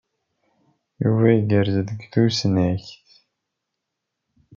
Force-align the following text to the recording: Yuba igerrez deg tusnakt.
Yuba 1.03 1.27
igerrez 1.37 1.77
deg 1.89 2.01
tusnakt. 2.11 2.89